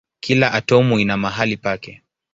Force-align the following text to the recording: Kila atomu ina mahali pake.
Kila 0.19 0.53
atomu 0.53 0.99
ina 0.99 1.17
mahali 1.17 1.57
pake. 1.57 2.03